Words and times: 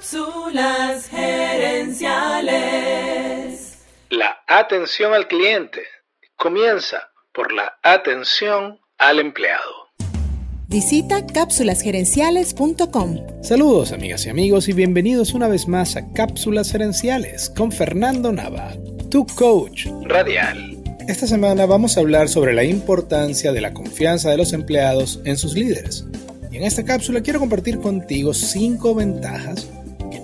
Cápsulas 0.00 1.10
gerenciales. 1.10 3.76
La 4.08 4.38
atención 4.46 5.12
al 5.12 5.28
cliente 5.28 5.82
comienza 6.36 7.10
por 7.34 7.52
la 7.52 7.74
atención 7.82 8.80
al 8.96 9.18
empleado. 9.18 9.90
Visita 10.68 11.26
cápsulasgerenciales.com. 11.26 13.42
Saludos 13.42 13.92
amigas 13.92 14.24
y 14.24 14.30
amigos 14.30 14.70
y 14.70 14.72
bienvenidos 14.72 15.34
una 15.34 15.48
vez 15.48 15.68
más 15.68 15.96
a 15.96 16.10
Cápsulas 16.14 16.72
Gerenciales 16.72 17.52
con 17.54 17.70
Fernando 17.70 18.32
Nava, 18.32 18.72
tu 19.10 19.26
coach 19.26 19.84
radial. 20.04 20.82
Esta 21.08 21.26
semana 21.26 21.66
vamos 21.66 21.98
a 21.98 22.00
hablar 22.00 22.30
sobre 22.30 22.54
la 22.54 22.64
importancia 22.64 23.52
de 23.52 23.60
la 23.60 23.74
confianza 23.74 24.30
de 24.30 24.38
los 24.38 24.54
empleados 24.54 25.20
en 25.26 25.36
sus 25.36 25.52
líderes. 25.52 26.06
Y 26.50 26.56
en 26.56 26.62
esta 26.62 26.86
cápsula 26.86 27.20
quiero 27.20 27.38
compartir 27.38 27.80
contigo 27.80 28.32
5 28.32 28.94
ventajas 28.94 29.68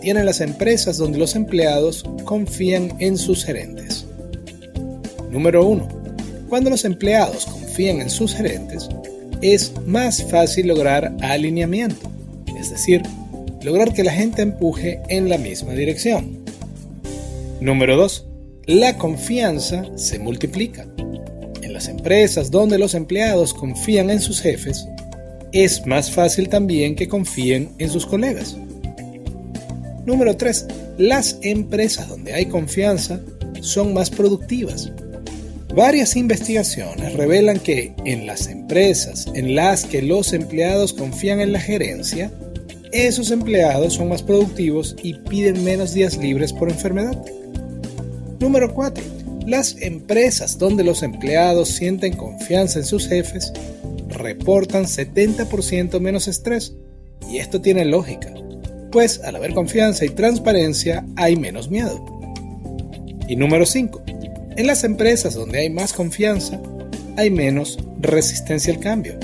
tienen 0.06 0.26
las 0.26 0.40
empresas 0.40 0.98
donde 0.98 1.18
los 1.18 1.34
empleados 1.34 2.04
confían 2.22 2.94
en 3.00 3.18
sus 3.18 3.44
gerentes. 3.44 4.04
Número 5.32 5.66
1. 5.66 5.88
Cuando 6.48 6.70
los 6.70 6.84
empleados 6.84 7.44
confían 7.46 8.00
en 8.00 8.08
sus 8.08 8.32
gerentes, 8.32 8.88
es 9.42 9.72
más 9.84 10.22
fácil 10.22 10.68
lograr 10.68 11.12
alineamiento, 11.22 12.08
es 12.56 12.70
decir, 12.70 13.02
lograr 13.62 13.92
que 13.94 14.04
la 14.04 14.12
gente 14.12 14.42
empuje 14.42 15.00
en 15.08 15.28
la 15.28 15.38
misma 15.38 15.72
dirección. 15.72 16.38
Número 17.60 17.96
2. 17.96 18.26
La 18.66 18.98
confianza 18.98 19.86
se 19.96 20.20
multiplica. 20.20 20.86
En 21.62 21.72
las 21.72 21.88
empresas 21.88 22.52
donde 22.52 22.78
los 22.78 22.94
empleados 22.94 23.52
confían 23.52 24.10
en 24.10 24.20
sus 24.20 24.40
jefes, 24.40 24.86
es 25.50 25.84
más 25.84 26.12
fácil 26.12 26.48
también 26.48 26.94
que 26.94 27.08
confíen 27.08 27.72
en 27.78 27.90
sus 27.90 28.06
colegas. 28.06 28.56
Número 30.06 30.36
3. 30.36 30.66
Las 30.98 31.38
empresas 31.42 32.08
donde 32.08 32.32
hay 32.32 32.46
confianza 32.46 33.20
son 33.60 33.92
más 33.92 34.08
productivas. 34.08 34.92
Varias 35.74 36.16
investigaciones 36.16 37.12
revelan 37.14 37.58
que 37.58 37.92
en 38.04 38.26
las 38.26 38.46
empresas 38.46 39.26
en 39.34 39.54
las 39.54 39.84
que 39.84 40.00
los 40.00 40.32
empleados 40.32 40.94
confían 40.94 41.40
en 41.40 41.52
la 41.52 41.60
gerencia, 41.60 42.30
esos 42.92 43.30
empleados 43.30 43.94
son 43.94 44.08
más 44.08 44.22
productivos 44.22 44.96
y 45.02 45.14
piden 45.14 45.64
menos 45.64 45.92
días 45.92 46.16
libres 46.16 46.52
por 46.52 46.70
enfermedad. 46.70 47.20
Número 48.38 48.72
4. 48.72 49.02
Las 49.46 49.76
empresas 49.82 50.56
donde 50.56 50.84
los 50.84 51.02
empleados 51.02 51.68
sienten 51.68 52.16
confianza 52.16 52.78
en 52.78 52.84
sus 52.84 53.08
jefes 53.08 53.52
reportan 54.08 54.84
70% 54.84 56.00
menos 56.00 56.28
estrés. 56.28 56.74
Y 57.28 57.38
esto 57.38 57.60
tiene 57.60 57.84
lógica, 57.84 58.32
pues 58.96 59.20
al 59.24 59.36
haber 59.36 59.52
confianza 59.52 60.06
y 60.06 60.08
transparencia 60.08 61.04
hay 61.16 61.36
menos 61.36 61.70
miedo. 61.70 62.02
Y 63.28 63.36
número 63.36 63.66
5. 63.66 64.02
En 64.56 64.66
las 64.66 64.84
empresas 64.84 65.34
donde 65.34 65.58
hay 65.58 65.68
más 65.68 65.92
confianza, 65.92 66.58
hay 67.18 67.30
menos 67.30 67.78
resistencia 68.00 68.72
al 68.72 68.80
cambio. 68.80 69.18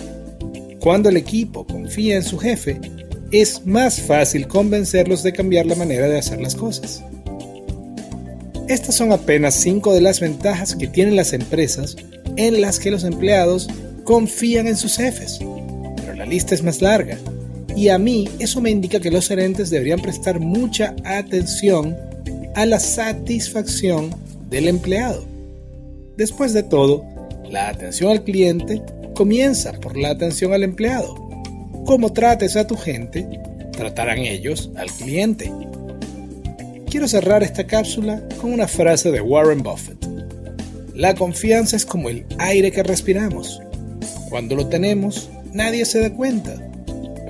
Cuando 0.78 1.08
el 1.08 1.16
equipo 1.16 1.66
confía 1.66 2.16
en 2.16 2.22
su 2.22 2.36
jefe, 2.36 2.82
es 3.30 3.64
más 3.64 3.98
fácil 3.98 4.46
convencerlos 4.46 5.22
de 5.22 5.32
cambiar 5.32 5.64
la 5.64 5.74
manera 5.74 6.06
de 6.06 6.18
hacer 6.18 6.42
las 6.42 6.54
cosas. 6.54 7.02
Estas 8.68 8.94
son 8.94 9.10
apenas 9.10 9.54
5 9.54 9.94
de 9.94 10.02
las 10.02 10.20
ventajas 10.20 10.76
que 10.76 10.86
tienen 10.86 11.16
las 11.16 11.32
empresas 11.32 11.96
en 12.36 12.60
las 12.60 12.78
que 12.78 12.90
los 12.90 13.04
empleados 13.04 13.70
confían 14.04 14.66
en 14.66 14.76
sus 14.76 14.98
jefes. 14.98 15.38
Pero 15.96 16.14
la 16.14 16.26
lista 16.26 16.54
es 16.54 16.62
más 16.62 16.82
larga. 16.82 17.16
Y 17.76 17.88
a 17.88 17.98
mí 17.98 18.28
eso 18.38 18.60
me 18.60 18.70
indica 18.70 19.00
que 19.00 19.10
los 19.10 19.28
gerentes 19.28 19.70
deberían 19.70 20.00
prestar 20.00 20.40
mucha 20.40 20.94
atención 21.04 21.96
a 22.54 22.66
la 22.66 22.78
satisfacción 22.78 24.14
del 24.50 24.68
empleado. 24.68 25.24
Después 26.16 26.52
de 26.52 26.62
todo, 26.62 27.04
la 27.50 27.68
atención 27.68 28.10
al 28.10 28.24
cliente 28.24 28.82
comienza 29.14 29.72
por 29.72 29.96
la 29.96 30.10
atención 30.10 30.52
al 30.52 30.62
empleado. 30.62 31.14
Como 31.86 32.12
trates 32.12 32.56
a 32.56 32.66
tu 32.66 32.76
gente, 32.76 33.26
tratarán 33.72 34.18
ellos 34.18 34.70
al 34.76 34.90
cliente. 34.90 35.52
Quiero 36.88 37.08
cerrar 37.08 37.42
esta 37.42 37.66
cápsula 37.66 38.22
con 38.40 38.52
una 38.52 38.68
frase 38.68 39.10
de 39.10 39.20
Warren 39.20 39.62
Buffett. 39.62 40.06
La 40.94 41.14
confianza 41.14 41.74
es 41.76 41.86
como 41.86 42.10
el 42.10 42.26
aire 42.38 42.70
que 42.70 42.82
respiramos. 42.82 43.62
Cuando 44.28 44.54
lo 44.54 44.66
tenemos, 44.68 45.30
nadie 45.52 45.86
se 45.86 46.00
da 46.00 46.12
cuenta. 46.12 46.54